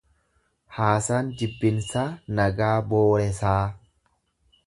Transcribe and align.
Haasaan 0.77 1.29
jibbiinsaa 1.41 2.07
nagaa 2.39 2.73
booresaa 2.93 3.61